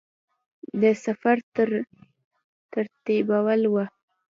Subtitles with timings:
[0.81, 1.37] د سفر
[2.73, 3.85] ترتیبول وه.